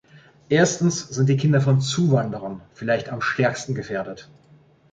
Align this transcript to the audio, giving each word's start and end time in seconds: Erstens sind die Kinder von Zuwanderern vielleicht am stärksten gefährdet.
Erstens 0.49 1.09
sind 1.09 1.29
die 1.29 1.37
Kinder 1.37 1.61
von 1.61 1.79
Zuwanderern 1.79 2.61
vielleicht 2.73 3.09
am 3.09 3.21
stärksten 3.21 3.75
gefährdet. 3.75 4.31